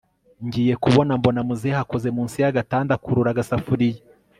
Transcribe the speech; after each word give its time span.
ngiyekubona 0.45 1.11
mbona 1.19 1.41
muzehe 1.47 1.77
akoze 1.83 2.07
munsi 2.15 2.37
yagatanda 2.43 2.91
akurura 2.97 3.29
agasafuriya 3.31 4.01